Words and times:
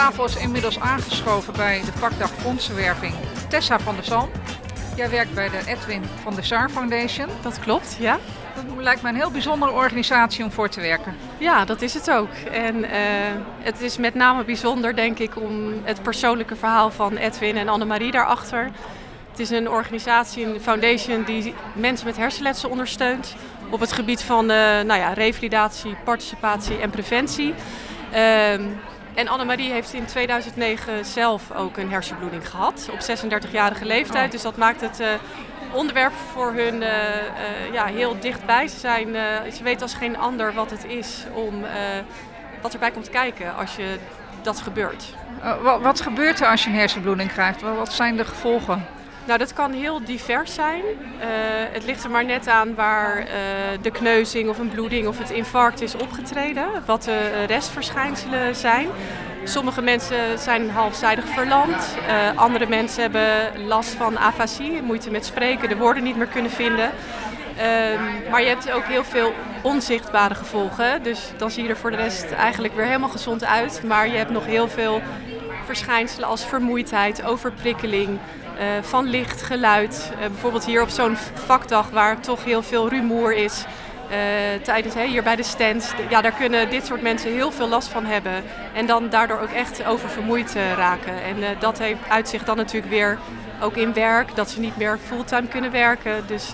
tafel 0.00 0.24
is 0.24 0.36
inmiddels 0.36 0.80
aangeschoven 0.80 1.52
bij 1.52 1.80
de 1.84 1.92
vakdag 1.92 2.30
fondsenwerving 2.30 3.14
Tessa 3.48 3.78
van 3.78 3.94
der 3.94 4.04
Zalm. 4.04 4.30
Jij 4.96 5.10
werkt 5.10 5.34
bij 5.34 5.48
de 5.48 5.60
Edwin 5.66 6.02
van 6.22 6.34
der 6.34 6.44
Sar 6.44 6.70
Foundation. 6.70 7.26
Dat 7.42 7.58
klopt, 7.60 7.96
ja. 7.98 8.18
Dat 8.54 8.64
lijkt 8.76 9.02
me 9.02 9.08
een 9.08 9.14
heel 9.14 9.30
bijzondere 9.30 9.72
organisatie 9.72 10.44
om 10.44 10.50
voor 10.50 10.68
te 10.68 10.80
werken. 10.80 11.16
Ja, 11.38 11.64
dat 11.64 11.82
is 11.82 11.94
het 11.94 12.10
ook. 12.10 12.28
En 12.52 12.76
uh, 12.76 12.90
het 13.58 13.80
is 13.80 13.96
met 13.96 14.14
name 14.14 14.44
bijzonder, 14.44 14.96
denk 14.96 15.18
ik, 15.18 15.36
om 15.36 15.72
het 15.82 16.02
persoonlijke 16.02 16.56
verhaal 16.56 16.90
van 16.90 17.16
Edwin 17.16 17.56
en 17.56 17.68
Annemarie 17.68 18.10
daarachter. 18.10 18.70
Het 19.30 19.38
is 19.38 19.50
een 19.50 19.68
organisatie, 19.68 20.44
een 20.46 20.60
foundation 20.60 21.24
die 21.24 21.54
mensen 21.72 22.06
met 22.06 22.16
hersenletsel 22.16 22.70
ondersteunt 22.70 23.34
op 23.70 23.80
het 23.80 23.92
gebied 23.92 24.22
van 24.22 24.50
uh, 24.50 24.56
nou 24.56 25.00
ja, 25.00 25.12
revalidatie, 25.12 25.96
participatie 26.04 26.78
en 26.78 26.90
preventie. 26.90 27.54
Uh, 28.14 28.54
en 29.14 29.28
Annemarie 29.28 29.72
heeft 29.72 29.92
in 29.92 30.04
2009 30.04 31.04
zelf 31.04 31.52
ook 31.52 31.76
een 31.76 31.90
hersenbloeding 31.90 32.48
gehad, 32.48 32.88
op 32.92 32.98
36-jarige 32.98 33.84
leeftijd. 33.84 34.24
Oh. 34.24 34.30
Dus 34.30 34.42
dat 34.42 34.56
maakt 34.56 34.80
het 34.80 35.00
uh, 35.00 35.06
onderwerp 35.72 36.12
voor 36.32 36.52
hun 36.52 36.74
uh, 36.74 36.88
uh, 36.88 37.72
ja, 37.72 37.86
heel 37.86 38.20
dichtbij. 38.20 38.68
Ze, 38.68 38.78
zijn, 38.78 39.08
ze 39.52 39.62
weten 39.62 39.82
als 39.82 39.94
geen 39.94 40.16
ander 40.16 40.54
wat 40.54 40.70
het 40.70 40.84
is 40.84 41.24
om 41.34 41.64
wat 42.62 42.72
erbij 42.72 42.90
komt 42.90 43.10
kijken 43.10 43.56
als 43.56 43.76
je 43.76 43.98
dat 44.42 44.60
gebeurt. 44.60 45.14
Wat, 45.62 45.80
wat, 45.80 46.00
gebeurt 46.00 46.40
er 46.40 46.46
als 46.46 46.64
je 46.64 46.70
een 46.70 46.76
hersenbloeding 46.76 47.32
krijgt? 47.32 47.60
Wat 47.60 47.92
zijn 47.92 48.16
de 48.16 48.24
gevolgen? 48.24 48.86
Nou, 49.26 49.38
dat 49.38 49.52
kan 49.52 49.72
heel 49.72 50.04
divers 50.04 50.54
zijn. 50.54 50.82
Uh, 50.82 51.26
het 51.72 51.84
ligt 51.84 52.04
er 52.04 52.10
maar 52.10 52.24
net 52.24 52.48
aan 52.48 52.74
waar 52.74 53.18
uh, 53.18 53.26
de 53.82 53.90
kneuzing 53.90 54.48
of 54.48 54.58
een 54.58 54.68
bloeding 54.68 55.06
of 55.06 55.18
het 55.18 55.30
infarct 55.30 55.80
is 55.80 55.94
opgetreden. 55.94 56.66
Wat 56.86 57.02
de 57.02 57.44
restverschijnselen 57.44 58.56
zijn. 58.56 58.88
Sommige 59.44 59.82
mensen 59.82 60.38
zijn 60.38 60.70
halfzijdig 60.70 61.26
verlamd. 61.26 61.96
Uh, 62.08 62.38
andere 62.38 62.66
mensen 62.66 63.02
hebben 63.02 63.66
last 63.66 63.90
van 63.90 64.18
afasie, 64.18 64.82
moeite 64.82 65.10
met 65.10 65.24
spreken, 65.24 65.68
de 65.68 65.76
woorden 65.76 66.02
niet 66.02 66.16
meer 66.16 66.26
kunnen 66.26 66.50
vinden. 66.50 66.90
Um, 67.60 68.30
maar 68.30 68.42
je 68.42 68.48
hebt 68.48 68.70
ook 68.70 68.84
heel 68.84 69.04
veel 69.04 69.32
onzichtbare 69.62 70.34
gevolgen. 70.34 71.02
Dus 71.02 71.32
dan 71.36 71.50
zie 71.50 71.62
je 71.62 71.68
er 71.68 71.76
voor 71.76 71.90
de 71.90 71.96
rest 71.96 72.30
eigenlijk 72.32 72.74
weer 72.74 72.84
helemaal 72.84 73.08
gezond 73.08 73.44
uit. 73.44 73.82
Maar 73.86 74.08
je 74.08 74.16
hebt 74.16 74.30
nog 74.30 74.46
heel 74.46 74.68
veel 74.68 75.02
verschijnselen 75.64 76.28
als 76.28 76.46
vermoeidheid, 76.46 77.24
overprikkeling, 77.24 78.18
van 78.80 79.06
licht, 79.06 79.42
geluid. 79.42 80.12
Uh, 80.12 80.18
bijvoorbeeld 80.18 80.64
hier 80.64 80.82
op 80.82 80.88
zo'n 80.88 81.16
vakdag 81.34 81.90
waar 81.90 82.20
toch 82.20 82.44
heel 82.44 82.62
veel 82.62 82.88
rumoer 82.88 83.32
is. 83.32 83.64
Uh, 84.10 84.16
tijdens 84.62 84.94
hier 84.94 85.22
bij 85.22 85.36
de 85.36 85.42
stand. 85.42 85.94
Ja, 86.08 86.20
daar 86.20 86.32
kunnen 86.32 86.70
dit 86.70 86.86
soort 86.86 87.02
mensen 87.02 87.32
heel 87.32 87.50
veel 87.50 87.68
last 87.68 87.88
van 87.88 88.04
hebben. 88.04 88.42
En 88.72 88.86
dan 88.86 89.08
daardoor 89.08 89.38
ook 89.38 89.50
echt 89.50 89.84
oververmoeid 89.84 90.54
raken. 90.76 91.22
En 91.22 91.36
dat 91.58 91.78
heeft 91.78 91.98
uitzicht 92.08 92.46
dan 92.46 92.56
natuurlijk 92.56 92.92
weer 92.92 93.18
ook 93.60 93.76
in 93.76 93.92
werk. 93.92 94.34
Dat 94.34 94.50
ze 94.50 94.60
niet 94.60 94.76
meer 94.76 94.98
fulltime 95.06 95.48
kunnen 95.48 95.70
werken. 95.70 96.26
Dus 96.26 96.50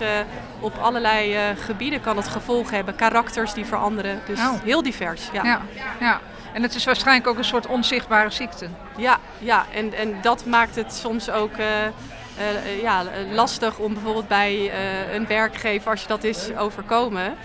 op 0.59 0.77
allerlei 0.81 1.35
gebieden 1.59 2.01
kan 2.01 2.17
het 2.17 2.27
gevolg 2.27 2.71
hebben. 2.71 2.95
Karakters 2.95 3.53
die 3.53 3.65
veranderen. 3.65 4.21
Dus 4.25 4.39
oh. 4.39 4.63
heel 4.63 4.83
divers. 4.83 5.29
Ja. 5.31 5.43
ja. 5.43 5.61
Ja, 5.99 6.19
En 6.57 6.63
het 6.63 6.75
is 6.75 6.85
waarschijnlijk 6.85 7.27
ook 7.27 7.37
een 7.37 7.43
soort 7.43 7.67
onzichtbare 7.67 8.29
ziekte. 8.29 8.67
Ja, 8.95 9.19
ja. 9.39 9.65
En, 9.73 9.93
en 9.93 10.21
dat 10.21 10.45
maakt 10.45 10.75
het 10.75 10.93
soms 10.93 11.29
ook 11.29 11.57
uh, 11.57 11.65
uh, 11.65 12.81
ja, 12.81 13.03
lastig 13.31 13.77
om 13.77 13.93
bijvoorbeeld 13.93 14.27
bij 14.27 14.55
uh, 14.55 15.13
een 15.13 15.27
werkgever, 15.27 15.91
als 15.91 16.01
je 16.01 16.07
dat 16.07 16.23
is 16.23 16.55
overkomen, 16.55 17.35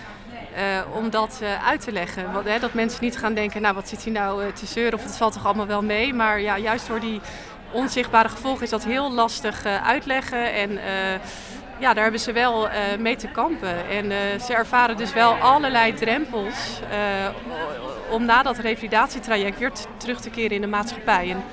om 0.94 1.10
dat 1.10 1.42
uit 1.66 1.80
te 1.80 1.92
leggen. 1.92 2.32
Want, 2.32 2.46
hè, 2.46 2.58
dat 2.58 2.72
mensen 2.72 3.04
niet 3.04 3.18
gaan 3.18 3.34
denken, 3.34 3.62
nou 3.62 3.74
wat 3.74 3.88
zit 3.88 4.02
hier 4.02 4.12
nou 4.12 4.52
te 4.52 4.66
zeuren 4.66 4.98
of 4.98 5.04
het 5.04 5.16
valt 5.16 5.32
toch 5.32 5.46
allemaal 5.46 5.66
wel 5.66 5.82
mee. 5.82 6.14
Maar 6.14 6.40
ja, 6.40 6.58
juist 6.58 6.86
door 6.86 7.00
die 7.00 7.20
onzichtbare 7.70 8.28
gevolgen 8.28 8.62
is 8.62 8.70
dat 8.70 8.84
heel 8.84 9.12
lastig 9.12 9.64
uitleggen. 9.66 10.52
En 10.52 10.78
ja, 11.78 11.94
daar 11.94 12.02
hebben 12.02 12.20
ze 12.20 12.32
wel 12.32 12.68
mee 12.98 13.16
te 13.16 13.28
kampen. 13.28 13.88
En 13.88 14.40
ze 14.40 14.54
ervaren 14.54 14.96
dus 14.96 15.12
wel 15.12 15.34
allerlei 15.34 15.94
drempels 15.94 16.80
om 18.12 18.24
na 18.24 18.42
dat 18.42 18.58
revalidatietraject 18.58 19.58
weer 19.58 19.72
terug 19.96 20.20
te 20.20 20.30
keren 20.30 20.50
in 20.50 20.60
de 20.60 20.66
maatschappij. 20.66 21.30
En 21.30 21.44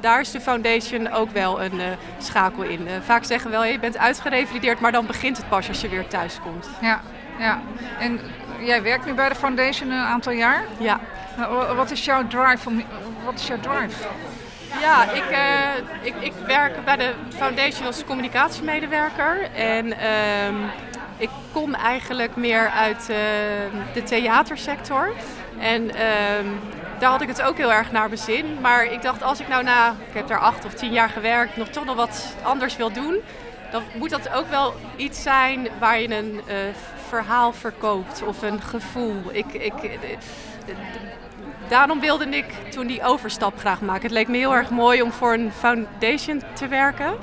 daar 0.00 0.20
is 0.20 0.30
de 0.30 0.40
foundation 0.40 1.10
ook 1.12 1.30
wel 1.30 1.62
een 1.62 1.80
schakel 2.18 2.62
in. 2.62 2.88
vaak 3.04 3.24
zeggen 3.24 3.50
we 3.50 3.56
wel, 3.56 3.64
je 3.64 3.78
bent 3.78 3.98
uitgerevalideerd, 3.98 4.80
maar 4.80 4.92
dan 4.92 5.06
begint 5.06 5.36
het 5.36 5.48
pas 5.48 5.68
als 5.68 5.80
je 5.80 5.88
weer 5.88 6.06
thuis 6.06 6.38
komt. 6.42 6.68
Ja, 6.80 7.00
ja. 7.38 7.60
En 7.98 8.20
jij 8.60 8.82
werkt 8.82 9.06
nu 9.06 9.14
bij 9.14 9.28
de 9.28 9.34
foundation 9.34 9.90
een 9.90 10.04
aantal 10.04 10.32
jaar? 10.32 10.64
Ja. 10.78 11.00
Wat 11.76 11.90
is 11.90 12.04
jouw 12.04 12.26
drive? 12.26 12.68
Om, 12.68 12.82
wat 13.24 13.34
is 13.34 13.46
jouw 13.46 13.60
drive? 13.60 14.06
Ja, 14.80 15.12
ik, 15.12 15.30
uh, 15.30 16.06
ik, 16.06 16.14
ik 16.20 16.32
werk 16.46 16.84
bij 16.84 16.96
de 16.96 17.12
Foundation 17.36 17.86
als 17.86 18.04
communicatiemedewerker. 18.04 19.50
En 19.54 19.86
uh, 19.86 19.94
ik 21.16 21.30
kom 21.52 21.74
eigenlijk 21.74 22.36
meer 22.36 22.70
uit 22.70 23.06
de 23.94 24.02
theatersector. 24.04 25.12
En 25.60 25.94
ehm, 25.94 26.46
daar 26.98 27.10
had 27.10 27.20
ik 27.20 27.28
het 27.28 27.42
ook 27.42 27.56
heel 27.56 27.72
erg 27.72 27.92
naar 27.92 28.08
bezin. 28.08 28.60
Maar 28.60 28.84
ik 28.84 29.02
dacht, 29.02 29.22
als 29.22 29.40
ik 29.40 29.48
nou 29.48 29.62
na, 29.62 29.88
ik 30.08 30.14
heb 30.14 30.28
daar 30.28 30.38
acht 30.38 30.64
of 30.64 30.74
tien 30.74 30.92
jaar 30.92 31.08
gewerkt, 31.08 31.56
nog 31.56 31.68
toch 31.68 31.84
nog 31.84 31.96
wat 31.96 32.34
anders 32.42 32.76
wil 32.76 32.92
doen, 32.92 33.16
dan 33.70 33.82
moet 33.94 34.10
dat 34.10 34.32
ook 34.32 34.50
wel 34.50 34.74
iets 34.96 35.22
zijn 35.22 35.68
waar 35.78 36.00
je 36.00 36.16
een 36.16 36.40
uh, 36.48 36.54
verhaal 37.08 37.52
verkoopt 37.52 38.22
of 38.22 38.42
een 38.42 38.62
gevoel. 38.62 39.22
Ik, 39.30 39.52
ik, 39.52 39.98
daarom 41.68 42.00
wilde 42.00 42.26
ik 42.26 42.46
toen 42.70 42.86
die 42.86 43.02
overstap 43.02 43.58
graag 43.58 43.80
maken. 43.80 44.02
Het 44.02 44.10
leek 44.10 44.28
me 44.28 44.36
heel 44.36 44.54
erg 44.54 44.70
mooi 44.70 45.02
om 45.02 45.12
voor 45.12 45.32
een 45.32 45.52
foundation 45.52 46.42
te 46.52 46.68
werken. 46.68 47.14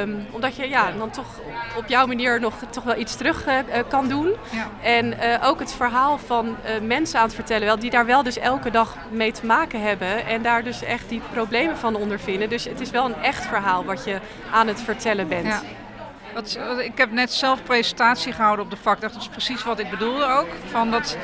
Um, 0.00 0.26
omdat 0.30 0.56
je 0.56 0.68
ja, 0.68 0.90
dan 0.98 1.10
toch 1.10 1.40
op 1.76 1.86
jouw 1.86 2.06
manier 2.06 2.40
nog 2.40 2.54
toch 2.70 2.84
wel 2.84 2.96
iets 2.96 3.16
terug 3.16 3.46
uh, 3.46 3.54
kan 3.88 4.08
doen. 4.08 4.32
Ja. 4.50 4.68
En 4.82 5.06
uh, 5.06 5.48
ook 5.48 5.58
het 5.58 5.72
verhaal 5.72 6.18
van 6.18 6.46
uh, 6.46 6.80
mensen 6.86 7.18
aan 7.18 7.24
het 7.24 7.34
vertellen, 7.34 7.66
wel, 7.66 7.78
die 7.78 7.90
daar 7.90 8.06
wel 8.06 8.22
dus 8.22 8.38
elke 8.38 8.70
dag 8.70 8.96
mee 9.10 9.32
te 9.32 9.46
maken 9.46 9.82
hebben. 9.82 10.26
En 10.26 10.42
daar 10.42 10.64
dus 10.64 10.82
echt 10.82 11.08
die 11.08 11.22
problemen 11.32 11.76
van 11.76 11.94
ondervinden. 11.94 12.48
Dus 12.48 12.64
het 12.64 12.80
is 12.80 12.90
wel 12.90 13.04
een 13.04 13.22
echt 13.22 13.46
verhaal 13.46 13.84
wat 13.84 14.04
je 14.04 14.18
aan 14.52 14.66
het 14.66 14.80
vertellen 14.80 15.28
bent. 15.28 15.46
Ja. 15.46 15.60
Wat, 16.34 16.58
ik 16.78 16.98
heb 16.98 17.10
net 17.10 17.32
zelf 17.32 17.62
presentatie 17.62 18.32
gehouden 18.32 18.64
op 18.64 18.70
de 18.70 18.76
vakdag. 18.76 19.12
Dat 19.12 19.20
is 19.20 19.28
precies 19.28 19.64
wat 19.64 19.78
ik 19.78 19.90
bedoelde 19.90 20.24
ook. 20.24 20.48
Van 20.70 20.90
dat 20.90 21.16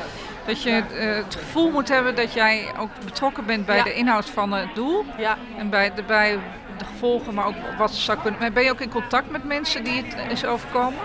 dat 0.47 0.63
je 0.63 0.83
het 0.91 1.35
gevoel 1.35 1.71
moet 1.71 1.89
hebben 1.89 2.15
dat 2.15 2.33
jij 2.33 2.67
ook 2.79 2.91
betrokken 3.05 3.47
bent 3.47 3.67
bij 3.67 3.83
de 3.83 3.95
inhoud 3.95 4.31
van 4.31 4.53
het 4.53 4.75
doel. 4.75 5.05
Ja. 5.19 5.37
En 5.59 5.71
bij 5.71 5.95
de, 5.95 6.03
bij 6.03 6.39
de 6.79 6.85
gevolgen, 6.85 7.35
maar 7.35 7.47
ook 7.47 7.55
wat 7.79 7.91
zou 7.91 8.19
kunnen. 8.23 8.53
Ben 8.53 8.65
je 8.65 8.71
ook 8.71 8.81
in 8.81 8.91
contact 8.91 9.31
met 9.31 9.45
mensen 9.45 9.85
die 9.85 10.03
het 10.05 10.33
is 10.33 10.45
overkomen? 10.45 10.99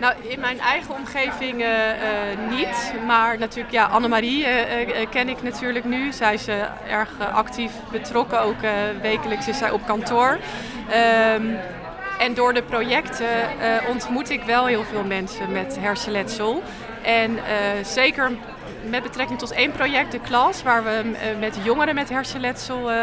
Nou, 0.00 0.14
in 0.22 0.40
mijn 0.40 0.60
eigen 0.60 0.94
omgeving 0.94 1.60
uh, 1.60 1.68
uh, 1.68 2.50
niet. 2.50 2.94
Maar 3.06 3.38
natuurlijk, 3.38 3.74
ja, 3.74 3.84
Annemarie 3.84 4.46
uh, 4.46 5.06
ken 5.10 5.28
ik 5.28 5.42
natuurlijk 5.42 5.84
nu. 5.84 6.12
Zij 6.12 6.34
is 6.34 6.48
erg 6.88 7.10
actief 7.32 7.72
betrokken. 7.90 8.40
Ook 8.40 8.60
wekelijks 9.02 9.48
is 9.48 9.58
zij 9.58 9.70
op 9.70 9.86
kantoor. 9.86 10.38
Um, 11.34 11.58
en 12.18 12.34
door 12.34 12.54
de 12.54 12.62
projecten 12.62 13.26
ontmoet 13.88 14.30
ik 14.30 14.42
wel 14.42 14.66
heel 14.66 14.84
veel 14.84 15.04
mensen 15.04 15.52
met 15.52 15.76
hersenletsel. 15.80 16.62
En 17.02 17.38
zeker 17.82 18.30
met 18.88 19.02
betrekking 19.02 19.38
tot 19.38 19.52
één 19.52 19.72
project, 19.72 20.12
de 20.12 20.20
klas, 20.20 20.62
waar 20.62 20.84
we 20.84 21.02
uh, 21.04 21.38
met 21.40 21.58
jongeren 21.62 21.94
met 21.94 22.08
hersenletsel 22.08 22.78
uh, 22.78 22.96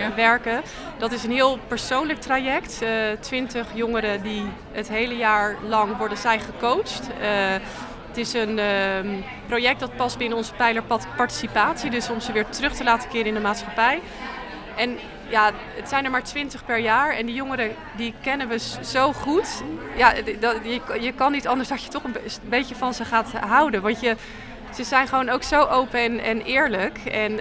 ja. 0.00 0.14
werken. 0.16 0.62
Dat 0.98 1.12
is 1.12 1.24
een 1.24 1.30
heel 1.30 1.58
persoonlijk 1.68 2.20
traject. 2.20 2.84
Twintig 3.20 3.66
jongeren 3.74 4.22
die 4.22 4.44
het 4.72 4.88
hele 4.88 5.16
jaar 5.16 5.56
lang 5.68 5.96
worden 5.96 6.18
zij 6.18 6.40
gecoacht. 6.40 7.08
Het 8.08 8.16
is 8.16 8.32
een 8.32 8.58
ehm, 8.58 9.08
project 9.46 9.80
dat 9.80 9.96
past 9.96 10.18
binnen 10.18 10.38
onze 10.38 10.54
pijler 10.54 10.82
participatie, 11.16 11.90
dus 11.90 12.10
om 12.10 12.20
ze 12.20 12.32
weer 12.32 12.48
terug 12.48 12.74
te 12.74 12.84
laten 12.84 13.08
keren 13.08 13.26
in 13.26 13.34
de 13.34 13.40
maatschappij. 13.40 14.00
En 14.76 14.98
ja, 15.28 15.50
het 15.76 15.88
zijn 15.88 16.04
er 16.04 16.10
maar 16.10 16.22
twintig 16.22 16.64
per 16.64 16.78
jaar 16.78 17.14
en 17.14 17.26
die 17.26 17.34
jongeren 17.34 17.70
die 17.96 18.14
kennen 18.22 18.48
we 18.48 18.58
zo 18.82 19.12
goed. 19.12 19.62
Ja, 19.96 20.12
dat, 20.40 20.56
je, 20.62 20.80
je 21.00 21.12
kan 21.12 21.32
niet 21.32 21.46
anders 21.46 21.68
dat 21.68 21.82
je 21.82 21.88
toch 21.88 22.04
een 22.04 22.16
beetje 22.48 22.74
van 22.74 22.94
ze 22.94 23.04
gaat 23.04 23.32
houden. 23.32 23.82
Want 23.82 24.00
je, 24.00 24.16
ze 24.74 24.84
zijn 24.84 25.08
gewoon 25.08 25.28
ook 25.28 25.42
zo 25.42 25.64
open 25.64 26.20
en, 26.20 26.42
eerlijk. 26.42 26.98
En 26.98 27.32
uh, 27.32 27.40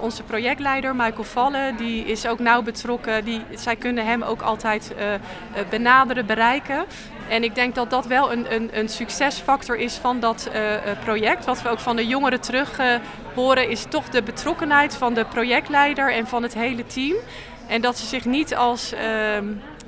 onze 0.00 0.22
projectleider 0.22 0.96
Michael 0.96 1.24
Vallen, 1.24 1.76
die 1.76 2.04
is 2.04 2.26
ook 2.26 2.38
nauw 2.38 2.62
betrokken. 2.62 3.24
Die, 3.24 3.42
zij 3.54 3.76
kunnen 3.76 4.06
hem 4.06 4.22
ook 4.22 4.42
altijd 4.42 4.92
uh, 4.98 5.04
benaderen, 5.70 6.26
bereiken. 6.26 6.84
En 7.28 7.44
ik 7.44 7.54
denk 7.54 7.74
dat 7.74 7.90
dat 7.90 8.06
wel 8.06 8.32
een, 8.32 8.54
een, 8.54 8.70
een 8.72 8.88
succesfactor 8.88 9.76
is 9.76 9.94
van 9.94 10.20
dat 10.20 10.50
project. 11.04 11.44
Wat 11.44 11.62
we 11.62 11.68
ook 11.68 11.78
van 11.78 11.96
de 11.96 12.06
jongeren 12.06 12.40
terug 12.40 12.80
horen, 13.34 13.68
is 13.68 13.84
toch 13.88 14.08
de 14.08 14.22
betrokkenheid 14.22 14.96
van 14.96 15.14
de 15.14 15.24
projectleider 15.24 16.12
en 16.12 16.26
van 16.26 16.42
het 16.42 16.54
hele 16.54 16.86
team. 16.86 17.16
En 17.66 17.80
dat 17.80 17.98
ze 17.98 18.06
zich 18.06 18.24
niet 18.24 18.54
als 18.54 18.92
ehm, 18.92 19.46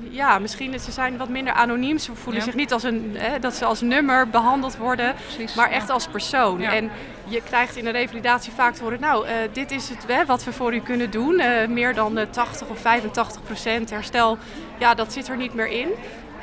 ja, 0.09 0.39
misschien 0.39 0.79
ze 0.79 0.91
zijn 0.91 1.17
wat 1.17 1.29
minder 1.29 1.53
anoniem. 1.53 1.97
Ze 1.97 2.15
voelen 2.15 2.41
zich 2.41 2.55
niet 2.55 2.73
als 2.73 2.83
een, 2.83 3.15
hè, 3.17 3.39
dat 3.39 3.53
ze 3.53 3.65
als 3.65 3.81
nummer 3.81 4.29
behandeld 4.29 4.77
worden, 4.77 5.15
maar 5.55 5.69
echt 5.69 5.89
als 5.89 6.07
persoon. 6.07 6.61
En 6.61 6.91
je 7.27 7.41
krijgt 7.41 7.75
in 7.75 7.85
een 7.85 7.91
revalidatie 7.91 8.53
vaak 8.53 8.73
te 8.73 8.83
horen, 8.83 8.99
nou, 8.99 9.25
dit 9.51 9.71
is 9.71 9.89
het 9.89 10.05
hè, 10.07 10.25
wat 10.25 10.43
we 10.43 10.53
voor 10.53 10.73
u 10.73 10.79
kunnen 10.79 11.11
doen. 11.11 11.41
meer 11.69 11.93
dan 11.93 12.19
80 12.29 12.67
of 12.67 12.79
85 12.79 13.43
procent 13.43 13.89
herstel, 13.89 14.37
ja, 14.77 14.93
dat 14.93 15.13
zit 15.13 15.27
er 15.27 15.37
niet 15.37 15.53
meer 15.53 15.67
in. 15.67 15.89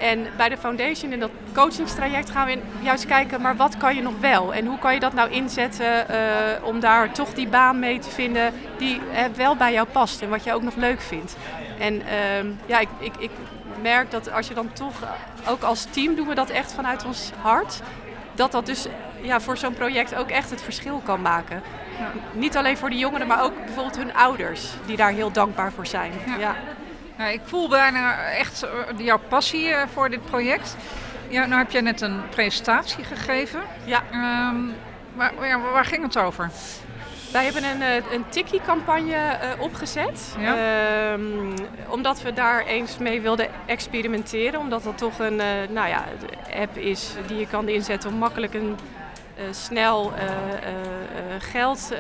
En 0.00 0.26
bij 0.36 0.48
de 0.48 0.56
foundation 0.56 1.12
in 1.12 1.20
dat 1.20 1.30
coachingstraject 1.52 2.30
gaan 2.30 2.46
we 2.46 2.58
juist 2.82 3.06
kijken, 3.06 3.40
maar 3.40 3.56
wat 3.56 3.76
kan 3.76 3.94
je 3.94 4.02
nog 4.02 4.20
wel? 4.20 4.54
En 4.54 4.66
hoe 4.66 4.78
kan 4.78 4.94
je 4.94 5.00
dat 5.00 5.12
nou 5.12 5.30
inzetten 5.30 6.06
uh, 6.10 6.16
om 6.62 6.80
daar 6.80 7.12
toch 7.12 7.34
die 7.34 7.48
baan 7.48 7.78
mee 7.78 7.98
te 7.98 8.10
vinden 8.10 8.52
die 8.78 8.96
uh, 8.96 9.24
wel 9.36 9.56
bij 9.56 9.72
jou 9.72 9.88
past 9.88 10.22
en 10.22 10.28
wat 10.28 10.44
je 10.44 10.52
ook 10.54 10.62
nog 10.62 10.74
leuk 10.74 11.00
vindt. 11.00 11.36
En 11.78 11.94
uh, 11.94 12.50
ja, 12.66 12.78
ik, 12.78 12.88
ik, 12.98 13.12
ik 13.18 13.30
merk 13.82 14.10
dat 14.10 14.32
als 14.32 14.48
je 14.48 14.54
dan 14.54 14.72
toch, 14.72 14.94
ook 15.48 15.62
als 15.62 15.84
team 15.90 16.14
doen 16.14 16.28
we 16.28 16.34
dat 16.34 16.50
echt 16.50 16.72
vanuit 16.72 17.04
ons 17.04 17.30
hart, 17.40 17.80
dat 18.34 18.52
dat 18.52 18.66
dus 18.66 18.86
ja, 19.20 19.40
voor 19.40 19.56
zo'n 19.56 19.74
project 19.74 20.14
ook 20.14 20.30
echt 20.30 20.50
het 20.50 20.62
verschil 20.62 21.00
kan 21.04 21.22
maken. 21.22 21.62
Ja. 21.98 22.10
Niet 22.32 22.56
alleen 22.56 22.76
voor 22.76 22.90
de 22.90 22.98
jongeren, 22.98 23.26
maar 23.26 23.42
ook 23.42 23.64
bijvoorbeeld 23.64 23.96
hun 23.96 24.14
ouders, 24.14 24.70
die 24.86 24.96
daar 24.96 25.12
heel 25.12 25.32
dankbaar 25.32 25.72
voor 25.72 25.86
zijn. 25.86 26.12
Ja. 26.26 26.36
ja. 26.38 26.54
Nou, 27.20 27.32
ik 27.32 27.40
voel 27.44 27.68
bijna 27.68 28.30
echt 28.30 28.62
eh, 28.62 28.70
jouw 28.96 29.20
passie 29.28 29.68
eh, 29.68 29.88
voor 29.92 30.10
dit 30.10 30.24
project. 30.24 30.76
Ja, 31.28 31.46
nou 31.46 31.62
heb 31.62 31.70
jij 31.70 31.80
net 31.80 32.00
een 32.00 32.28
presentatie 32.28 33.04
gegeven. 33.04 33.60
Ja. 33.84 34.02
Um, 34.50 34.74
waar, 35.14 35.32
waar, 35.72 35.84
ging 35.84 36.02
het 36.02 36.18
over? 36.18 36.50
Wij 37.32 37.44
hebben 37.44 37.64
een, 37.64 37.82
eh, 37.82 38.12
een 38.12 38.24
Tiki-campagne 38.28 39.14
uh, 39.14 39.62
opgezet. 39.62 40.36
Ja. 40.38 41.12
Um, 41.12 41.54
omdat 41.88 42.22
we 42.22 42.32
daar 42.32 42.66
eens 42.66 42.98
mee 42.98 43.20
wilden 43.20 43.48
experimenteren. 43.66 44.60
Omdat 44.60 44.82
dat 44.82 44.98
toch 44.98 45.18
een 45.18 45.34
uh, 45.38 45.44
nou 45.68 45.88
ja, 45.88 46.04
app 46.60 46.76
is 46.76 47.14
die 47.26 47.38
je 47.38 47.46
kan 47.46 47.68
inzetten 47.68 48.10
om 48.10 48.16
makkelijk 48.16 48.54
en 48.54 48.78
snel 49.50 50.12
geld 51.38 51.92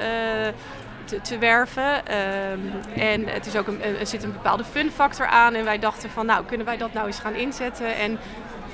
te, 1.10 1.20
te 1.20 1.38
werven. 1.38 2.06
Ehm, 2.06 2.58
en 3.00 3.26
het 3.26 3.46
is 3.46 3.56
ook 3.56 3.66
een, 3.66 3.82
er 3.82 4.06
zit 4.06 4.22
een 4.22 4.32
bepaalde 4.32 4.64
fun 4.64 4.90
factor 4.90 5.26
aan. 5.26 5.54
En 5.54 5.64
wij 5.64 5.78
dachten 5.78 6.10
van, 6.10 6.26
nou, 6.26 6.44
kunnen 6.44 6.66
wij 6.66 6.76
dat 6.76 6.92
nou 6.92 7.06
eens 7.06 7.18
gaan 7.18 7.34
inzetten? 7.34 7.96
En 7.96 8.18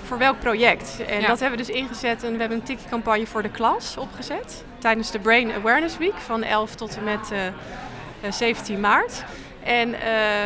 voor 0.05 0.19
welk 0.19 0.39
project? 0.39 1.01
En 1.07 1.21
dat 1.21 1.41
hebben 1.41 1.59
we 1.59 1.65
dus 1.65 1.75
ingezet. 1.75 2.23
En 2.25 2.33
we 2.33 2.39
hebben 2.39 2.59
een 2.59 2.65
tikkie-campagne 2.65 3.27
voor 3.27 3.43
de 3.43 3.51
klas 3.51 3.97
opgezet. 3.97 4.65
Tijdens 4.79 5.11
de 5.11 5.19
Brain 5.19 5.53
Awareness 5.53 5.99
Week 5.99 6.17
van 6.17 6.43
11 6.43 6.75
tot 6.75 6.97
en 6.97 7.05
met 7.05 7.31
uh, 7.33 7.47
eh, 7.47 8.33
17 8.33 8.75
eh, 8.75 8.81
maart. 8.81 9.25
En 9.63 9.89
uh, 9.89 9.95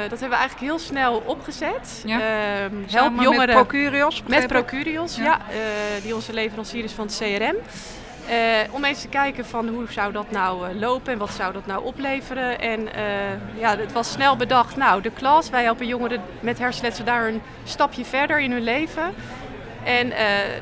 dat 0.08 0.20
hebben 0.20 0.28
we 0.28 0.36
eigenlijk 0.36 0.60
heel 0.60 0.78
snel 0.78 1.22
opgezet. 1.26 2.02
Ja. 2.04 2.19
Uh, 2.19 2.25
help 2.90 3.20
jongeren. 3.20 3.46
Met 3.46 3.66
Procurios? 3.66 4.22
Met 4.26 4.46
Procurios, 4.46 5.16
ja. 5.16 5.25
ja 5.25 5.38
uh, 5.38 6.02
die 6.02 6.14
onze 6.14 6.32
leverancier 6.32 6.84
is 6.84 6.93
van 6.93 7.06
het 7.06 7.16
CRM. 7.16 7.56
Uh, 8.31 8.37
om 8.71 8.85
eens 8.85 9.00
te 9.00 9.09
kijken 9.09 9.47
van 9.47 9.69
hoe 9.69 9.85
zou 9.88 10.12
dat 10.12 10.31
nou 10.31 10.69
uh, 10.69 10.81
lopen 10.81 11.12
en 11.12 11.19
wat 11.19 11.31
zou 11.31 11.53
dat 11.53 11.67
nou 11.67 11.85
opleveren. 11.85 12.61
En 12.61 12.81
uh, 12.81 13.61
ja, 13.61 13.77
het 13.77 13.93
was 13.93 14.11
snel 14.11 14.37
bedacht, 14.37 14.77
nou 14.77 15.03
de 15.03 15.11
klas, 15.11 15.50
wij 15.50 15.62
helpen 15.62 15.87
jongeren 15.87 16.23
met 16.41 16.59
hersenletsel 16.59 17.05
daar 17.05 17.29
een 17.29 17.43
stapje 17.65 18.05
verder 18.05 18.41
in 18.41 18.53
hun 18.53 18.62
leven. 18.62 19.15
En 19.85 20.12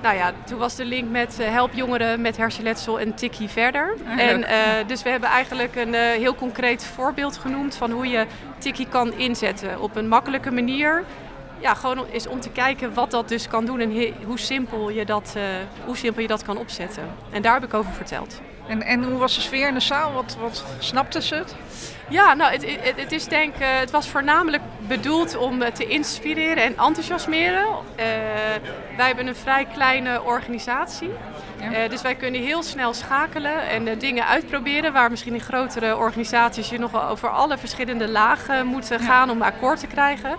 nou 0.02 0.16
ja, 0.16 0.32
toen 0.44 0.58
was 0.58 0.76
de 0.76 0.84
link 0.84 1.10
met 1.10 1.38
help 1.42 1.72
jongeren 1.72 2.20
met 2.20 2.36
hersenletsel 2.36 3.00
en 3.00 3.14
tikkie 3.14 3.48
verder. 3.48 3.94
Ah, 4.08 4.20
en 4.20 4.44
dus 4.86 5.02
we 5.02 5.10
hebben 5.10 5.28
eigenlijk 5.28 5.76
een 5.76 5.94
heel 5.94 6.34
concreet 6.34 6.84
voorbeeld 6.84 7.38
genoemd 7.38 7.76
van 7.76 7.90
hoe 7.90 8.08
je 8.08 8.26
tikkie 8.58 8.88
kan 8.88 9.12
inzetten 9.12 9.80
op 9.80 9.96
een 9.96 10.08
makkelijke 10.08 10.50
manier 10.50 11.04
ja, 11.60 11.74
gewoon 11.74 12.06
is 12.10 12.26
om 12.26 12.40
te 12.40 12.50
kijken 12.50 12.94
wat 12.94 13.10
dat 13.10 13.28
dus 13.28 13.48
kan 13.48 13.64
doen 13.64 13.80
en 13.80 14.14
hoe 14.24 14.38
simpel, 14.38 14.90
je 14.90 15.04
dat, 15.04 15.34
uh, 15.36 15.42
hoe 15.84 15.96
simpel 15.96 16.22
je 16.22 16.28
dat 16.28 16.42
kan 16.42 16.58
opzetten. 16.58 17.02
En 17.30 17.42
daar 17.42 17.54
heb 17.54 17.64
ik 17.64 17.74
over 17.74 17.92
verteld. 17.92 18.40
En, 18.68 18.82
en 18.82 19.04
hoe 19.04 19.18
was 19.18 19.34
de 19.34 19.40
sfeer 19.40 19.68
in 19.68 19.74
de 19.74 19.80
zaal? 19.80 20.12
Wat, 20.12 20.36
wat 20.40 20.64
snapte 20.78 21.22
ze 21.22 21.34
het? 21.34 21.54
Ja, 22.08 22.34
nou, 22.34 22.52
het, 22.52 22.64
het, 22.82 23.00
het 23.00 23.12
is 23.12 23.24
denk, 23.24 23.54
uh, 23.54 23.66
het 23.68 23.90
was 23.90 24.08
voornamelijk 24.08 24.62
bedoeld 24.78 25.36
om 25.36 25.72
te 25.72 25.86
inspireren 25.86 26.62
en 26.62 26.76
enthousiasmeren. 26.76 27.64
Uh, 27.64 28.04
wij 28.96 29.06
hebben 29.06 29.26
een 29.26 29.36
vrij 29.36 29.64
kleine 29.64 30.22
organisatie. 30.22 31.10
Ja. 31.72 31.88
dus 31.88 32.02
wij 32.02 32.14
kunnen 32.14 32.40
heel 32.40 32.62
snel 32.62 32.94
schakelen 32.94 33.68
en 33.68 33.98
dingen 33.98 34.26
uitproberen. 34.26 34.92
Waar 34.92 35.10
misschien 35.10 35.34
in 35.34 35.40
grotere 35.40 35.96
organisaties 35.96 36.68
je 36.68 36.78
nog 36.78 37.10
over 37.10 37.28
alle 37.28 37.58
verschillende 37.58 38.08
lagen 38.08 38.66
moet 38.66 38.90
gaan 39.00 39.30
om 39.30 39.42
akkoord 39.42 39.80
te 39.80 39.86
krijgen. 39.86 40.36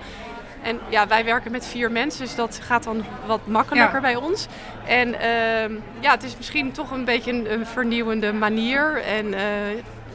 En 0.61 0.79
ja, 0.89 1.07
wij 1.07 1.25
werken 1.25 1.51
met 1.51 1.65
vier 1.65 1.91
mensen, 1.91 2.21
dus 2.25 2.35
dat 2.35 2.59
gaat 2.63 2.83
dan 2.83 3.05
wat 3.25 3.47
makkelijker 3.47 4.01
bij 4.01 4.15
ons. 4.15 4.47
En 4.85 5.07
uh, 5.07 5.77
ja, 5.99 6.11
het 6.11 6.23
is 6.23 6.37
misschien 6.37 6.71
toch 6.71 6.91
een 6.91 7.05
beetje 7.05 7.49
een, 7.51 7.65
vernieuwende 7.65 8.33
manier. 8.33 9.01
En, 9.01 9.25
uh, 9.25 9.69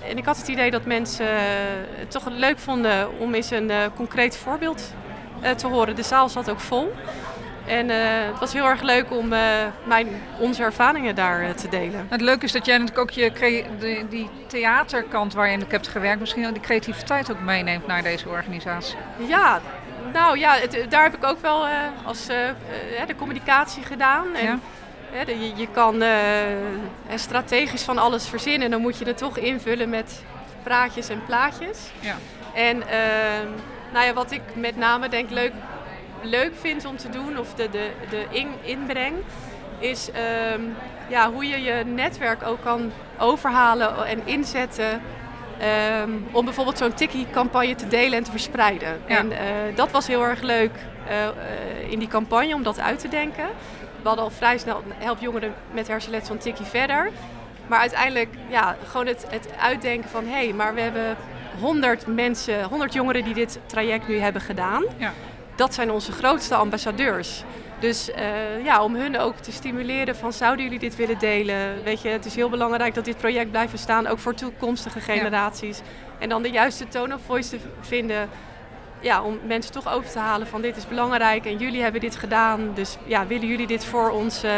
en 0.08 0.16
ik 0.16 0.24
had 0.24 0.36
het 0.36 0.48
idee 0.48 0.70
dat 0.70 0.84
mensen 0.84 1.26
het 1.98 2.10
toch 2.10 2.28
leuk 2.28 2.58
vonden 2.58 3.18
om 3.18 3.34
eens 3.34 3.50
een 3.50 3.70
uh, 3.70 3.76
concreet 3.96 4.36
voorbeeld 4.36 4.92
te 5.56 5.66
horen. 5.66 5.96
De 5.96 6.02
zaal 6.02 6.28
zat 6.28 6.50
ook 6.50 6.60
vol. 6.60 6.92
En 7.66 7.88
het 7.88 8.38
was 8.38 8.52
heel 8.52 8.66
erg 8.66 8.82
leuk 8.82 9.10
om 9.10 9.28
mijn, 9.84 10.08
onze 10.38 10.62
ervaringen 10.62 11.14
daar 11.14 11.54
te 11.54 11.68
delen. 11.68 12.06
Het 12.08 12.20
leuke 12.20 12.44
is 12.44 12.52
dat 12.52 12.66
jij 12.66 12.78
natuurlijk 12.78 13.00
ook 13.00 13.10
je 13.10 13.64
de, 13.78 14.04
die 14.10 14.28
theaterkant 14.46 15.34
waar 15.34 15.46
je 15.46 15.52
in 15.52 15.64
hebt 15.68 15.88
gewerkt, 15.88 16.20
misschien 16.20 16.52
die 16.52 16.62
creativiteit 16.62 17.30
ook 17.30 17.40
meeneemt 17.40 17.86
naar 17.86 18.02
deze 18.02 18.28
organisatie. 18.28 18.96
Ja, 19.16 19.60
nou 20.12 20.38
ja, 20.38 20.54
het, 20.54 20.86
daar 20.88 21.02
heb 21.02 21.14
ik 21.14 21.24
ook 21.24 21.40
wel 21.40 21.66
uh, 21.66 21.72
als 22.04 22.30
uh, 22.30 22.36
de 23.06 23.14
communicatie 23.16 23.82
gedaan. 23.82 24.34
En, 24.34 24.60
ja. 25.12 25.24
je, 25.26 25.52
je, 25.56 25.68
kan 25.72 26.02
strategisch 27.14 27.82
van 27.82 27.98
alles 27.98 28.28
verzinnen. 28.28 28.70
Dan 28.70 28.80
moet 28.80 28.98
je 28.98 29.04
het 29.04 29.18
toch 29.18 29.38
invullen 29.38 29.88
met 29.88 30.22
praatjes 30.62 31.08
en 31.08 31.24
plaatjes. 31.26 31.78
Ja. 32.00 32.16
En 32.54 32.88
ehm, 32.88 33.48
nou 33.92 34.06
ja, 34.06 34.12
wat 34.12 34.30
ik 34.30 34.42
met 34.54 34.76
name 34.76 35.08
denk 35.08 35.30
leuk, 35.30 35.52
leuk 36.22 36.52
vind 36.60 36.84
om 36.84 36.96
te 36.96 37.08
doen, 37.08 37.38
of 37.38 37.54
de, 37.54 37.70
de, 37.70 37.90
de 38.10 38.26
in, 38.30 38.48
inbreng, 38.62 39.16
is 39.78 40.10
ehm, 40.10 40.60
ja, 41.08 41.32
hoe 41.32 41.46
je 41.46 41.62
je 41.62 41.84
netwerk 41.84 42.42
ook 42.42 42.62
kan 42.62 42.92
overhalen 43.18 44.06
en 44.06 44.20
inzetten 44.24 45.02
Ehm, 45.58 46.10
om 46.32 46.44
bijvoorbeeld 46.44 46.78
zo'n 46.78 46.94
Tikkie-campagne 46.94 47.74
te 47.74 47.88
delen 47.88 48.18
en 48.18 48.24
te 48.24 48.30
verspreiden. 48.30 49.00
En 49.06 49.30
uh, 49.30 49.38
dat 49.74 49.90
was 49.90 50.06
heel 50.06 50.24
erg 50.24 50.40
leuk 50.40 50.70
uh, 51.08 51.90
in 51.92 51.98
die 51.98 52.08
campagne 52.08 52.54
om 52.54 52.62
dat 52.62 52.80
uit 52.80 52.98
te 52.98 53.08
denken. 53.08 53.46
We 54.02 54.08
hadden 54.08 54.24
al 54.24 54.30
vrij 54.30 54.58
snel 54.58 54.82
help 54.94 55.20
jongeren 55.20 55.54
met 55.72 55.88
hersenletsel 55.88 56.34
van 56.34 56.44
Tikkie 56.44 56.66
verder. 56.66 57.10
Maar 57.66 57.78
uiteindelijk 57.78 58.28
ja, 58.48 58.76
gewoon 58.86 59.06
het, 59.06 59.26
het 59.28 59.48
uitdenken 59.60 60.10
van 60.10 60.24
hé, 60.24 60.44
hey, 60.44 60.52
maar 60.52 60.74
we 60.74 60.80
hebben 60.80 61.16
100 61.60 62.06
mensen, 62.06 62.64
100 62.64 62.92
jongeren 62.92 63.24
die 63.24 63.34
dit 63.34 63.58
traject 63.66 64.08
nu 64.08 64.18
hebben 64.18 64.42
gedaan. 64.42 64.84
Ja. 64.96 65.12
Dat 65.54 65.74
zijn 65.74 65.90
onze 65.90 66.12
grootste 66.12 66.54
ambassadeurs. 66.54 67.44
Dus 67.84 68.08
uh, 68.08 68.64
ja, 68.64 68.82
om 68.82 68.94
hun 68.94 69.18
ook 69.18 69.36
te 69.36 69.52
stimuleren 69.52 70.16
van 70.16 70.32
zouden 70.32 70.64
jullie 70.64 70.78
dit 70.78 70.96
willen 70.96 71.18
delen? 71.18 71.82
Weet 71.82 72.02
je, 72.02 72.08
het 72.08 72.24
is 72.24 72.34
heel 72.34 72.48
belangrijk 72.48 72.94
dat 72.94 73.04
dit 73.04 73.16
project 73.16 73.50
blijft 73.50 73.78
staan, 73.78 74.06
ook 74.06 74.18
voor 74.18 74.34
toekomstige 74.34 75.00
generaties. 75.00 75.80
En 76.18 76.28
dan 76.28 76.42
de 76.42 76.50
juiste 76.50 76.88
tone 76.88 77.14
of 77.14 77.20
voice 77.26 77.50
te 77.50 77.58
vinden 77.80 78.28
ja, 79.00 79.22
om 79.22 79.38
mensen 79.46 79.72
toch 79.72 79.92
over 79.92 80.10
te 80.10 80.18
halen 80.18 80.46
van 80.46 80.60
dit 80.60 80.76
is 80.76 80.88
belangrijk 80.88 81.46
en 81.46 81.56
jullie 81.56 81.82
hebben 81.82 82.00
dit 82.00 82.16
gedaan. 82.16 82.70
Dus 82.74 82.96
ja, 83.04 83.26
willen 83.26 83.48
jullie 83.48 83.66
dit 83.66 83.84
voor 83.84 84.10
ons 84.10 84.44
uh, 84.44 84.50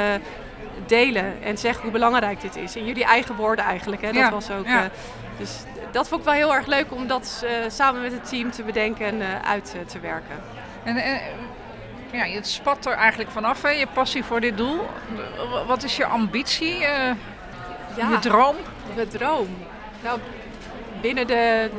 delen 0.86 1.42
en 1.42 1.58
zeggen 1.58 1.82
hoe 1.82 1.92
belangrijk 1.92 2.40
dit 2.40 2.56
is. 2.56 2.76
In 2.76 2.84
jullie 2.84 3.04
eigen 3.04 3.36
woorden 3.36 3.64
eigenlijk. 3.64 4.02
Hè? 4.02 4.08
Dat 4.08 4.16
ja, 4.16 4.30
was 4.30 4.50
ook. 4.50 4.66
Ja. 4.66 4.82
Uh, 4.82 4.90
dus 5.38 5.58
dat 5.90 6.08
vond 6.08 6.20
ik 6.20 6.26
wel 6.26 6.36
heel 6.36 6.54
erg 6.54 6.66
leuk 6.66 6.92
om 6.92 7.06
dat 7.06 7.44
samen 7.68 8.02
met 8.02 8.12
het 8.12 8.28
team 8.28 8.50
te 8.50 8.62
bedenken 8.62 9.06
en 9.06 9.44
uit 9.44 9.74
te 9.86 10.00
werken. 10.00 10.36
En, 10.84 10.96
ja, 12.16 12.24
het 12.24 12.48
spat 12.48 12.86
er 12.86 12.92
eigenlijk 12.92 13.30
vanaf, 13.30 13.62
hè, 13.62 13.68
je 13.68 13.86
passie 13.92 14.24
voor 14.24 14.40
dit 14.40 14.56
doel. 14.56 14.86
Wat 15.66 15.82
is 15.82 15.96
je 15.96 16.06
ambitie, 16.06 16.74
uh, 16.74 16.80
ja, 17.96 18.10
je 18.10 18.18
droom? 18.20 18.56
De 18.94 19.08
droom? 19.08 19.48
Nou, 20.02 20.18
binnen 21.00 21.26
de 21.26 21.70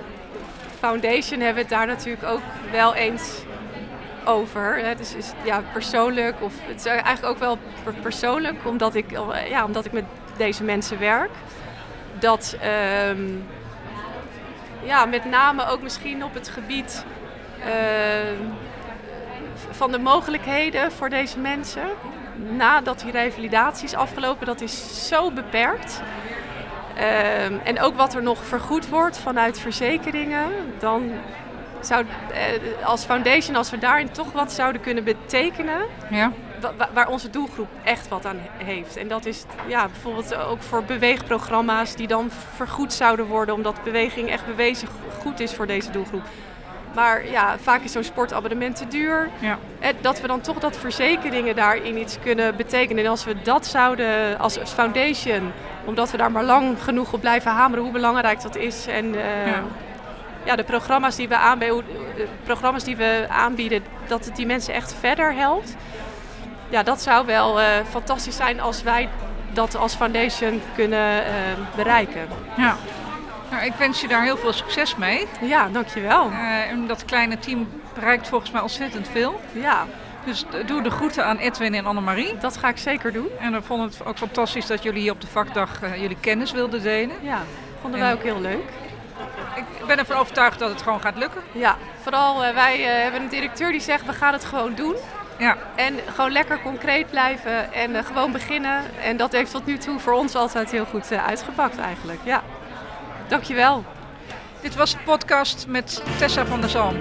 foundation 0.79 1.39
hebben 1.39 1.53
we 1.53 1.69
het 1.69 1.69
daar 1.69 1.87
natuurlijk 1.87 2.23
ook 2.23 2.41
wel 2.71 2.93
eens 2.93 3.41
over. 4.25 4.77
Het 4.77 5.15
is, 5.17 5.31
ja, 5.43 5.61
persoonlijk, 5.73 6.35
of 6.41 6.53
het 6.61 6.79
is 6.79 6.85
eigenlijk 6.85 7.25
ook 7.25 7.39
wel 7.39 7.57
persoonlijk, 8.01 8.65
omdat 8.65 8.95
ik, 8.95 9.11
ja, 9.49 9.65
omdat 9.65 9.85
ik 9.85 9.91
met 9.91 10.05
deze 10.37 10.63
mensen 10.63 10.99
werk. 10.99 11.31
Dat 12.19 12.57
um, 13.09 13.45
ja, 14.83 15.05
met 15.05 15.25
name 15.25 15.65
ook 15.65 15.81
misschien 15.81 16.23
op 16.23 16.33
het 16.33 16.49
gebied 16.49 17.05
uh, 17.59 17.65
van 19.71 19.91
de 19.91 19.99
mogelijkheden 19.99 20.91
voor 20.91 21.09
deze 21.09 21.39
mensen 21.39 21.87
nadat 22.37 22.99
die 22.99 23.11
revalidatie 23.11 23.85
is 23.85 23.95
afgelopen, 23.95 24.45
dat 24.45 24.61
is 24.61 25.07
zo 25.07 25.31
beperkt. 25.31 26.01
Um, 26.97 27.59
en 27.63 27.79
ook 27.79 27.95
wat 27.95 28.15
er 28.15 28.23
nog 28.23 28.43
vergoed 28.43 28.89
wordt 28.89 29.17
vanuit 29.17 29.59
verzekeringen, 29.59 30.51
dan 30.79 31.11
zou, 31.81 32.05
als 32.83 33.05
foundation, 33.05 33.55
als 33.55 33.69
we 33.69 33.77
daarin 33.77 34.11
toch 34.11 34.31
wat 34.31 34.51
zouden 34.51 34.81
kunnen 34.81 35.03
betekenen, 35.03 35.81
ja. 36.09 36.31
waar 36.93 37.07
onze 37.07 37.29
doelgroep 37.29 37.67
echt 37.83 38.07
wat 38.07 38.25
aan 38.25 38.39
heeft. 38.57 38.97
En 38.97 39.07
dat 39.07 39.25
is 39.25 39.45
ja, 39.67 39.87
bijvoorbeeld 39.87 40.35
ook 40.35 40.61
voor 40.61 40.83
beweegprogramma's 40.83 41.95
die 41.95 42.07
dan 42.07 42.31
vergoed 42.55 42.93
zouden 42.93 43.25
worden, 43.25 43.55
omdat 43.55 43.83
beweging 43.83 44.29
echt 44.29 44.45
bewezen 44.45 44.87
goed 45.19 45.39
is 45.39 45.53
voor 45.53 45.67
deze 45.67 45.91
doelgroep. 45.91 46.23
Maar 46.97 47.29
ja, 47.29 47.57
vaak 47.61 47.83
is 47.83 47.91
zo'n 47.91 48.03
sportabonnement 48.03 48.75
te 48.75 48.87
duur. 48.87 49.29
Ja. 49.39 49.57
En 49.79 49.95
dat 50.01 50.21
we 50.21 50.27
dan 50.27 50.41
toch 50.41 50.59
dat 50.59 50.77
verzekeringen 50.77 51.55
daarin 51.55 51.97
iets 51.97 52.17
kunnen 52.23 52.55
betekenen. 52.55 53.03
En 53.03 53.09
als 53.09 53.25
we 53.25 53.41
dat 53.41 53.65
zouden 53.65 54.39
als 54.39 54.57
foundation, 54.63 55.51
omdat 55.85 56.11
we 56.11 56.17
daar 56.17 56.31
maar 56.31 56.43
lang 56.43 56.83
genoeg 56.83 57.13
op 57.13 57.21
blijven 57.21 57.51
hameren 57.51 57.83
hoe 57.83 57.93
belangrijk 57.93 58.41
dat 58.41 58.55
is. 58.55 58.87
En 58.87 59.05
uh, 59.05 59.47
ja. 59.47 59.63
ja. 60.43 60.55
de 60.55 60.63
programma's 60.63 61.15
die, 61.15 61.27
we 61.27 61.37
aanbieden, 61.37 61.83
programma's 62.43 62.83
die 62.83 62.97
we 62.97 63.25
aanbieden, 63.29 63.83
dat 64.07 64.25
het 64.25 64.35
die 64.35 64.45
mensen 64.45 64.73
echt 64.73 64.95
verder 64.99 65.33
helpt. 65.33 65.75
Ja, 66.69 66.83
dat 66.83 67.01
zou 67.01 67.25
wel 67.25 67.59
uh, 67.59 67.65
fantastisch 67.89 68.35
zijn 68.35 68.59
als 68.61 68.83
wij 68.83 69.09
dat 69.53 69.75
als 69.75 69.95
foundation 69.95 70.61
kunnen 70.75 71.17
uh, 71.17 71.25
bereiken. 71.75 72.27
Ja. 72.55 72.75
Nou, 73.51 73.65
ik 73.65 73.73
wens 73.73 74.01
je 74.01 74.07
daar 74.07 74.23
heel 74.23 74.37
veel 74.37 74.53
succes 74.53 74.95
mee. 74.95 75.27
Ja, 75.41 75.69
dankjewel. 75.69 76.29
Uh, 76.29 76.71
en 76.71 76.87
dat 76.87 77.05
kleine 77.05 77.39
team 77.39 77.69
bereikt 77.93 78.27
volgens 78.27 78.51
mij 78.51 78.61
ontzettend 78.61 79.07
veel. 79.07 79.41
Ja. 79.51 79.85
Dus 80.25 80.45
doe 80.65 80.81
de 80.81 80.89
groeten 80.89 81.25
aan 81.25 81.37
Edwin 81.37 81.73
en 81.73 81.85
Annemarie. 81.85 82.37
Dat 82.37 82.57
ga 82.57 82.69
ik 82.69 82.77
zeker 82.77 83.13
doen. 83.13 83.27
En 83.39 83.51
we 83.51 83.61
vonden 83.61 83.87
het 83.87 84.05
ook 84.05 84.17
fantastisch 84.17 84.65
dat 84.65 84.83
jullie 84.83 85.01
hier 85.01 85.11
op 85.11 85.21
de 85.21 85.27
vakdag 85.27 85.83
uh, 85.83 86.01
jullie 86.01 86.17
kennis 86.19 86.51
wilden 86.51 86.81
delen. 86.81 87.15
Ja, 87.21 87.41
vonden 87.81 87.99
wij 87.99 88.13
ook 88.13 88.23
heel 88.23 88.41
leuk. 88.41 88.63
Ik 89.55 89.85
ben 89.87 89.97
ervan 89.97 90.17
overtuigd 90.17 90.59
dat 90.59 90.69
het 90.69 90.81
gewoon 90.81 91.01
gaat 91.01 91.17
lukken. 91.17 91.41
Ja, 91.51 91.75
vooral 92.01 92.45
uh, 92.45 92.53
wij 92.53 92.81
hebben 92.81 93.21
een 93.21 93.29
directeur 93.29 93.71
die 93.71 93.81
zegt 93.81 94.05
we 94.05 94.13
gaan 94.13 94.33
het 94.33 94.45
gewoon 94.45 94.75
doen. 94.75 94.95
Ja. 95.37 95.57
En 95.75 95.95
gewoon 96.13 96.31
lekker 96.31 96.61
concreet 96.61 97.09
blijven 97.09 97.73
en 97.73 98.03
gewoon 98.03 98.31
beginnen. 98.31 98.81
En 99.03 99.17
dat 99.17 99.31
heeft 99.31 99.51
tot 99.51 99.65
nu 99.65 99.77
toe 99.77 99.99
voor 99.99 100.13
ons 100.13 100.35
altijd 100.35 100.71
heel 100.71 100.85
goed 100.85 101.11
uitgepakt 101.11 101.77
eigenlijk. 101.77 102.19
Ja. 102.23 102.43
Dankjewel. 103.27 103.83
Dit 104.61 104.75
was 104.75 104.91
de 104.91 104.97
podcast 105.05 105.67
met 105.67 106.03
Tessa 106.17 106.45
van 106.45 106.61
der 106.61 106.69
Zalm. 106.69 106.95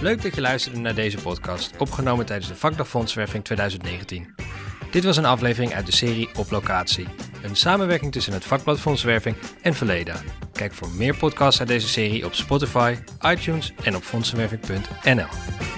Leuk 0.00 0.22
dat 0.22 0.34
je 0.34 0.40
luisterde 0.40 0.78
naar 0.78 0.94
deze 0.94 1.18
podcast, 1.18 1.76
opgenomen 1.78 2.26
tijdens 2.26 2.48
de 2.48 2.54
Vakdag 2.54 2.88
Fondswerving 2.88 3.44
2019. 3.44 4.34
Dit 4.90 5.04
was 5.04 5.16
een 5.16 5.24
aflevering 5.24 5.74
uit 5.74 5.86
de 5.86 5.92
serie 5.92 6.28
Op 6.36 6.50
Locatie, 6.50 7.06
een 7.42 7.56
samenwerking 7.56 8.12
tussen 8.12 8.32
het 8.32 8.44
vakblad 8.44 8.80
Fondswerving 8.80 9.36
en 9.62 9.74
Verleda. 9.74 10.16
Kijk 10.52 10.72
voor 10.72 10.88
meer 10.88 11.16
podcasts 11.16 11.60
uit 11.60 11.68
deze 11.68 11.88
serie 11.88 12.24
op 12.24 12.34
Spotify, 12.34 12.96
iTunes 13.20 13.72
en 13.84 13.96
op 13.96 14.02
fondsenwerving.nl. 14.02 15.77